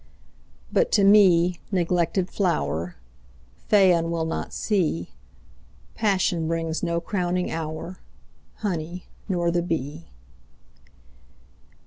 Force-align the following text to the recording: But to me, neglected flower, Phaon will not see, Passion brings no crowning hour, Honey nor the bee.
But 0.73 0.91
to 0.93 1.03
me, 1.03 1.59
neglected 1.71 2.31
flower, 2.31 2.95
Phaon 3.69 4.09
will 4.09 4.25
not 4.25 4.51
see, 4.51 5.11
Passion 5.93 6.47
brings 6.47 6.81
no 6.81 6.99
crowning 6.99 7.51
hour, 7.51 7.99
Honey 8.55 9.05
nor 9.29 9.51
the 9.51 9.61
bee. 9.61 10.07